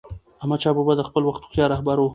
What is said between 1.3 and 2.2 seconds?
هوښیار رهبر و.